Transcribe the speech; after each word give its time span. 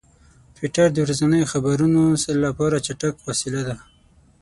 ټویټر 0.55 0.87
د 0.93 0.97
ورځنیو 1.05 1.49
خبرونو 1.53 2.03
لپاره 2.45 2.83
چټک 2.85 3.15
وسیله 3.27 3.61
ده. 3.67 3.75